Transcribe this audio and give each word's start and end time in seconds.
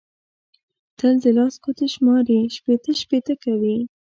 تل 0.97 1.15
د 1.23 1.25
لاس 1.37 1.55
ګوتې 1.63 1.87
شماري؛ 1.93 2.39
شپېته 2.55 2.91
شپېته 3.01 3.33
کوي. 3.43 3.77